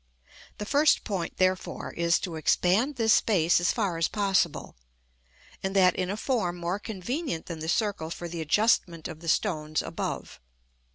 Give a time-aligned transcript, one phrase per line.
[0.57, 4.75] The first point, therefore, is to expand this space as far as possible,
[5.61, 9.29] and that in a form more convenient than the circle for the adjustment of the
[9.29, 10.39] stones above.